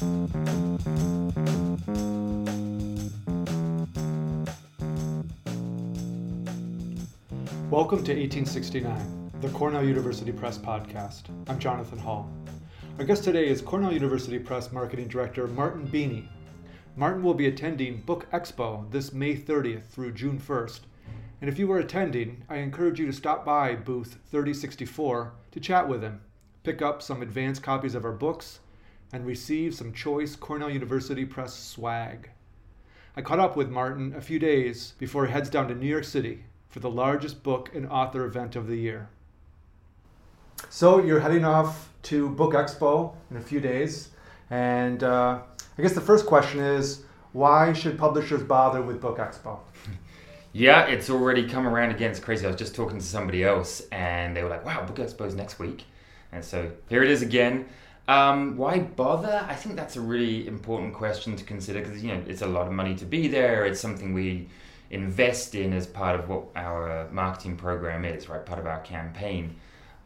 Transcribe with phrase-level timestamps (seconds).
[0.00, 0.28] Welcome
[8.04, 11.22] to 1869, the Cornell University Press podcast.
[11.48, 12.30] I'm Jonathan Hall.
[13.00, 16.28] Our guest today is Cornell University Press Marketing Director Martyn Beeny.
[16.94, 20.82] Martin will be attending Book Expo this May 30th through June 1st.
[21.40, 25.88] And if you are attending, I encourage you to stop by booth 3064 to chat
[25.88, 26.20] with him,
[26.62, 28.60] pick up some advanced copies of our books,
[29.12, 32.30] and receive some choice Cornell University Press swag.
[33.16, 36.04] I caught up with Martyn a few days before he heads down to New York
[36.04, 39.08] City for the largest book and author event of the year.
[40.68, 44.10] So you're heading off to Book Expo in a few days,
[44.50, 45.40] and uh,
[45.76, 49.58] I guess the first question is why should publishers bother with Book Expo?
[50.54, 52.10] Yeah, it's already come around again.
[52.10, 52.46] It's crazy.
[52.46, 55.58] I was just talking to somebody else, and they were like, "Wow, Book Expo's next
[55.58, 55.84] week,"
[56.32, 57.66] and so here it is again.
[58.08, 59.44] Um, why bother?
[59.46, 62.66] I think that's a really important question to consider because you know it's a lot
[62.66, 63.66] of money to be there.
[63.66, 64.48] It's something we
[64.90, 68.44] invest in as part of what our marketing program is, right?
[68.44, 69.56] Part of our campaign.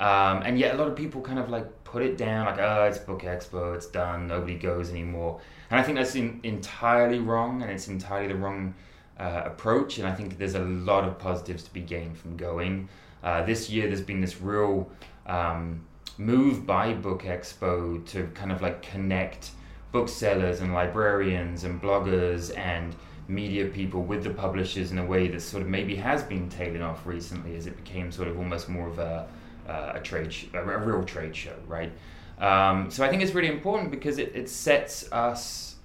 [0.01, 2.85] Um, and yet a lot of people kind of like put it down, like, oh,
[2.87, 5.41] it's Book Expo, it's done, nobody goes anymore.
[5.71, 8.75] And I think that's in, entirely wrong, and it's entirely the wrong
[9.21, 9.99] uh, approach.
[9.99, 12.89] And I think there's a lot of positives to be gained from going.
[13.23, 14.91] Uh, this year, there's been this real
[15.27, 15.87] um,
[16.19, 19.51] move by Book Expo to kind of like connect
[19.93, 22.95] booksellers and librarians and bloggers and
[23.29, 26.83] media people with the publishers in a way that sort of maybe has been tailing
[26.83, 29.29] off recently as it became sort of almost more of a,
[29.69, 31.93] uh, a trade, sh- a, real trade show, right?
[32.39, 35.77] Um, so I think it's really important because it, it sets us,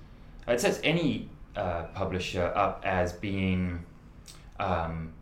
[0.48, 3.84] it sets any uh, publisher up as being
[4.60, 5.14] um,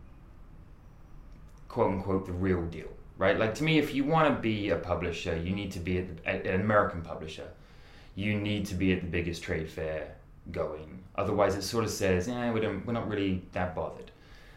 [1.68, 2.88] quote unquote the real deal,
[3.18, 3.38] right?
[3.38, 6.24] Like to me, if you want to be a publisher, you need to be at,
[6.24, 7.48] the, an American publisher.
[8.14, 10.14] You need to be at the biggest trade fair
[10.50, 11.02] going.
[11.16, 14.10] Otherwise, it sort of says, "Yeah, we don't, we're not really that bothered."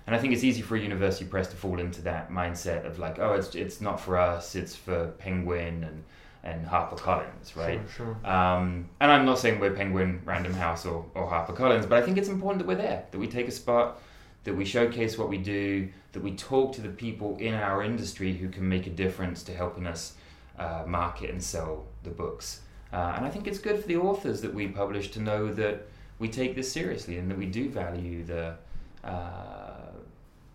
[0.08, 3.00] And I think it's easy for a university press to fall into that mindset of
[3.00, 4.56] like, "Oh, it's it's not for us.
[4.56, 6.03] It's for Penguin and
[6.44, 8.31] and HarperCollins, right?" Sure, sure.
[8.31, 12.18] Um, and I'm not saying we're Penguin, Random House, or or HarperCollins, but I think
[12.18, 14.02] it's important that we're there, that we take a spot,
[14.44, 18.33] that we showcase what we do, that we talk to the people in our industry
[18.33, 20.13] who can make a difference to helping us
[20.57, 22.61] uh, market and sell the books.
[22.91, 25.88] Uh, and I think it's good for the authors that we publish to know that
[26.17, 28.55] we take this seriously and that we do value the,
[29.03, 29.91] uh,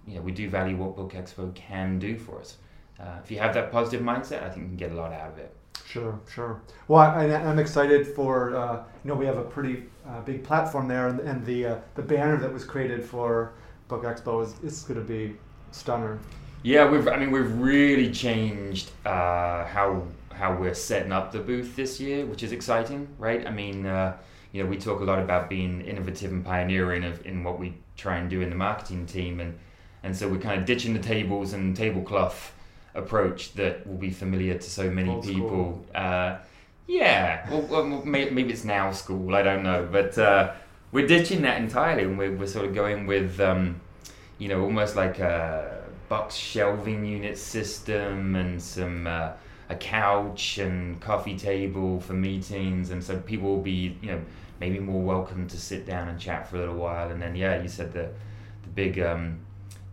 [0.07, 2.57] you know, we do value what Book Expo can do for us.
[2.99, 5.31] Uh, if you have that positive mindset, I think you can get a lot out
[5.33, 5.55] of it.
[5.87, 6.61] Sure, sure.
[6.89, 10.89] Well, I, I'm excited for uh, you know we have a pretty uh, big platform
[10.89, 13.53] there, and, and the uh, the banner that was created for
[13.89, 15.37] Book Expo is, is going to be
[15.71, 16.19] stunner.
[16.63, 17.07] Yeah, we've.
[17.07, 20.03] I mean, we've really changed uh, how
[20.33, 23.47] how we're setting up the booth this year, which is exciting, right?
[23.47, 24.17] I mean, uh,
[24.53, 27.75] you know, we talk a lot about being innovative and pioneering of, in what we
[27.97, 29.59] try and do in the marketing team, and
[30.03, 32.53] and so we're kind of ditching the tables and tablecloth
[32.95, 35.85] approach that will be familiar to so many Old people.
[35.95, 36.39] Uh,
[36.87, 40.53] yeah, well, well, maybe, maybe it's now school, I don't know, but uh,
[40.95, 43.81] we're ditching that entirely, and we're, we're sort of going with, um,
[44.39, 49.07] you know, almost like a box shelving unit system and some.
[49.07, 49.33] Uh,
[49.71, 54.21] a couch and coffee table for meetings, and so people will be, you know,
[54.61, 57.11] maybe more welcome to sit down and chat for a little while.
[57.11, 58.11] And then, yeah, you said the
[58.63, 59.39] the big um,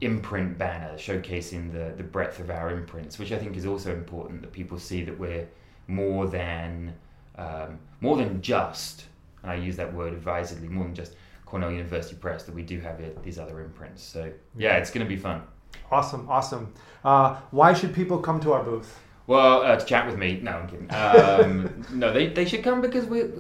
[0.02, 4.42] imprint banner showcasing the the breadth of our imprints, which I think is also important
[4.42, 5.48] that people see that we're
[5.88, 6.94] more than
[7.38, 9.06] um, more than just,
[9.44, 11.16] and I use that word advisedly, more than just
[11.46, 12.44] Cornell University Press.
[12.44, 14.04] That we do have it, these other imprints.
[14.04, 15.44] So yeah, it's going to be fun.
[15.92, 16.74] Awesome, awesome.
[17.04, 19.00] Uh, why should people come to our booth?
[19.28, 20.40] Well, uh, to chat with me.
[20.42, 20.94] No, I'm kidding.
[20.94, 23.32] Um, no, they, they should come because we're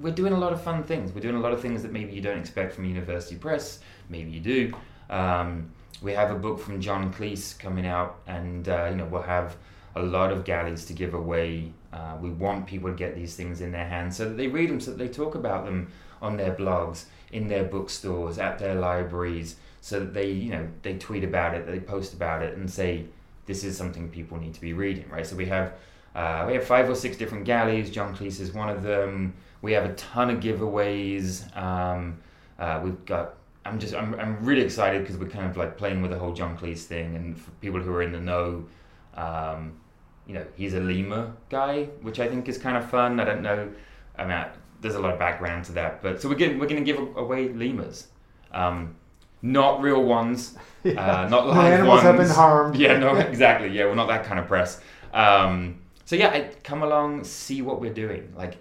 [0.00, 1.12] we're doing a lot of fun things.
[1.12, 3.80] We're doing a lot of things that maybe you don't expect from University Press.
[4.08, 4.74] Maybe you do.
[5.10, 5.70] Um,
[6.02, 9.56] we have a book from John Cleese coming out, and uh, you know we'll have
[9.96, 11.72] a lot of galleys to give away.
[11.92, 14.70] Uh, we want people to get these things in their hands so that they read
[14.70, 15.90] them, so that they talk about them
[16.22, 20.96] on their blogs, in their bookstores, at their libraries, so that they you know they
[20.98, 23.04] tweet about it, they post about it, and say
[23.46, 25.26] this is something people need to be reading, right?
[25.26, 25.74] So we have
[26.14, 27.90] uh, we have five or six different galleys.
[27.90, 29.34] John Cleese is one of them.
[29.62, 31.56] We have a ton of giveaways.
[31.56, 32.18] Um,
[32.58, 33.34] uh, we've got.
[33.64, 33.94] I'm just.
[33.94, 34.14] I'm.
[34.14, 37.14] I'm really excited because we're kind of like playing with the whole John Cleese thing,
[37.14, 38.66] and for people who are in the know,
[39.14, 39.78] um,
[40.26, 43.18] you know, he's a lemur guy, which I think is kind of fun.
[43.20, 43.70] I don't know.
[44.16, 44.48] I mean, I,
[44.80, 47.16] there's a lot of background to that, but so we're getting, we're going to give
[47.16, 48.08] away lemurs.
[48.52, 48.96] Um,
[49.42, 50.92] not real ones, Yeah.
[51.24, 52.02] uh, not No live animals ones.
[52.02, 52.76] have been harmed.
[52.76, 53.68] Yeah, no, exactly.
[53.68, 54.80] Yeah, we're not that kind of press.
[55.12, 58.32] Um, so yeah, I, come along, see what we're doing.
[58.36, 58.56] Like,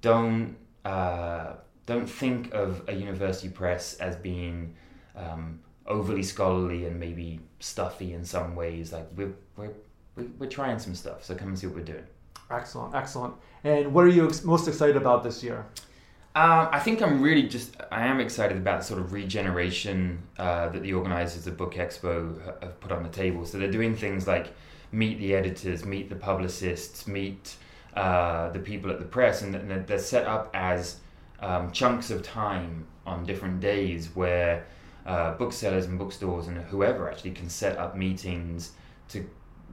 [0.00, 1.54] don't uh,
[1.86, 4.74] don't think of a university press as being
[5.16, 5.60] um,
[5.90, 8.92] overly scholarly and maybe stuffy in some ways.
[8.92, 9.72] Like we're we're
[10.38, 12.06] we're trying some stuff, so come and see what we're doing.
[12.50, 13.34] Excellent, excellent.
[13.64, 15.66] And what are you ex- most excited about this year?
[16.36, 20.68] Um, I think I'm really just I am excited about the sort of regeneration uh,
[20.68, 23.44] that the organisers of Book Expo have put on the table.
[23.44, 24.54] So they're doing things like
[24.92, 27.56] meet the editors, meet the publicists, meet
[27.94, 29.54] uh, the people at the press, and
[29.86, 30.98] they're set up as
[31.40, 34.64] um, chunks of time on different days where
[35.06, 38.72] uh, booksellers and bookstores and whoever actually can set up meetings
[39.08, 39.24] to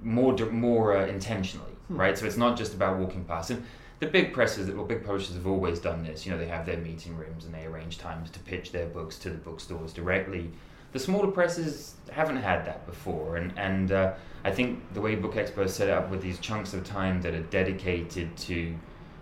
[0.04, 1.98] more more uh, intentionally, hmm.
[2.00, 2.18] right?
[2.18, 3.64] So it's not just about walking past and
[4.00, 6.26] the big presses, or big publishers have always done this.
[6.26, 9.18] You know, they have their meeting rooms and they arrange times to pitch their books
[9.20, 10.52] to the bookstores directly.
[10.92, 14.14] The smaller presses haven't had that before, and and uh,
[14.44, 17.44] I think the way Book Expo set up with these chunks of time that are
[17.44, 18.76] dedicated to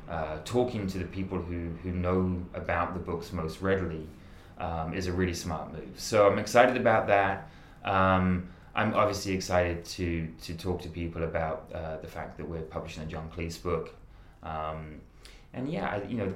[0.09, 4.07] uh, talking to the people who who know about the books most readily
[4.57, 5.93] um, is a really smart move.
[5.97, 7.49] So I'm excited about that.
[7.83, 12.61] Um, I'm obviously excited to to talk to people about uh, the fact that we're
[12.61, 13.95] publishing a John Cleese book.
[14.43, 15.01] Um,
[15.53, 16.33] and yeah, I, you know,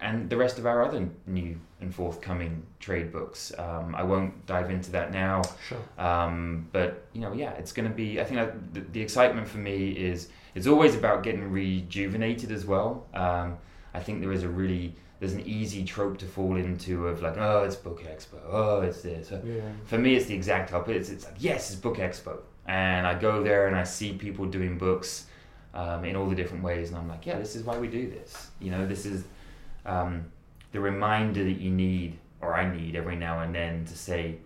[0.00, 3.52] and the rest of our other new and forthcoming trade books.
[3.58, 5.42] Um, I won't dive into that now.
[5.68, 5.78] Sure.
[5.98, 8.20] Um, but you know, yeah, it's going to be.
[8.20, 8.40] I think
[8.72, 13.06] the, the, excitement for me is it's always about getting rejuvenated as well.
[13.14, 13.58] Um,
[13.94, 17.36] I think there is a really there's an easy trope to fall into of like,
[17.36, 18.40] oh, it's Book Expo.
[18.44, 19.30] Oh, it's this.
[19.30, 19.60] Yeah.
[19.84, 20.96] For me, it's the exact opposite.
[20.96, 24.46] It's, it's like, yes, it's Book Expo, and I go there and I see people
[24.46, 25.26] doing books
[25.74, 26.88] um, in all the different ways.
[26.88, 28.48] And I'm like, yeah, this is why we do this.
[28.58, 29.22] You know, this is
[29.86, 30.24] um,
[30.72, 34.38] the reminder that you need, or I need every now and then to say,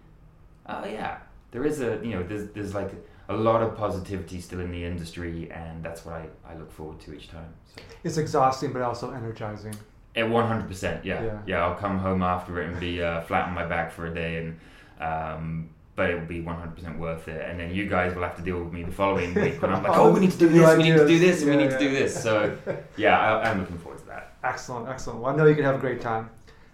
[0.67, 1.21] oh yeah,
[1.53, 2.91] there is a, you know, there's, there's like
[3.31, 7.01] a lot of positivity still in the industry, and that's what I, I look forward
[7.01, 7.55] to each time.
[7.75, 7.81] So.
[8.05, 9.75] It's exhausting, but also energizing.
[10.17, 11.23] At 100%, yeah.
[11.23, 11.39] yeah.
[11.47, 14.15] Yeah, I'll come home after it and be uh, flat on my back for a
[14.15, 14.59] day and
[14.99, 17.49] um, but it will be 100% worth it.
[17.49, 19.83] And then you guys will have to deal with me the following week when I'm
[19.83, 21.71] like, oh, we need to do this, we need to do this, and we need
[21.71, 22.23] to do this.
[22.23, 22.57] So,
[22.97, 24.35] yeah, I, am looking forward to that.
[24.45, 25.21] Excellent, excellent.
[25.21, 26.31] Well, I know you can have a great time.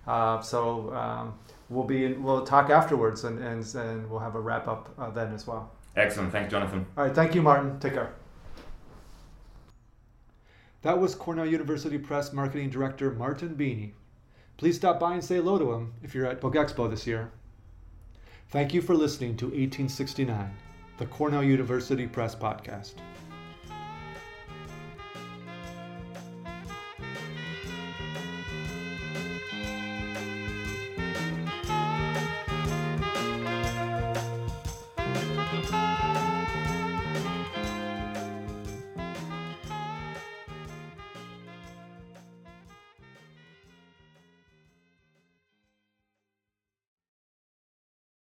[0.07, 1.35] Uh, so um,
[1.71, 5.11] we'll be in, we'll talk afterwards, and and, and we'll have a wrap up uh,
[5.11, 5.71] then as well.
[5.95, 6.33] Excellent.
[6.33, 6.85] Thanks, Jonathan.
[6.97, 7.15] All right.
[7.15, 7.79] Thank you, Martyn.
[7.79, 8.13] Take care.
[10.83, 13.95] That was Cornell University Press Marketing Director Martyn Beeny.
[14.57, 17.31] Please stop by and say hello to him if you're at Book Expo this year.
[18.49, 20.51] Thank you for listening to 1869,
[20.99, 22.95] the Cornell University Press Podcast.